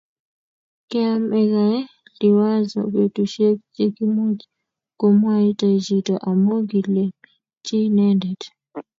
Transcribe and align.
Kiamekei 0.89 1.79
Liwazo 2.19 2.79
betusiek 2.93 3.57
che 3.75 3.85
kiimuch 3.95 4.41
komwaitae 4.99 5.77
chito 5.85 6.15
amu 6.29 6.55
kilelchi 6.69 7.75
inendet 7.87 8.41